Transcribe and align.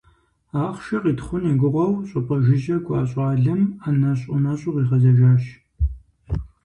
Ахъшэ 0.63 0.97
къитхъун 1.03 1.43
и 1.51 1.53
гугъэу 1.59 1.93
щӀыпӀэ 2.07 2.37
жыжьэ 2.45 2.77
кӀуа 2.85 3.01
щӀалэм 3.09 3.61
ӀэнэщӀ-ӀунэщӀу 3.81 4.73
къигъэзэжащ. 4.75 5.43